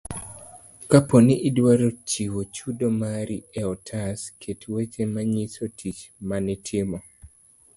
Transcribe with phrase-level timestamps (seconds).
[0.89, 6.99] kapo ni idwaro nyiso chudo mari e otas, ket weche manyiso tich manitimo.